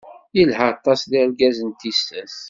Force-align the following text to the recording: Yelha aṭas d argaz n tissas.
Yelha 0.37 0.65
aṭas 0.73 1.01
d 1.11 1.11
argaz 1.21 1.57
n 1.67 1.69
tissas. 1.79 2.35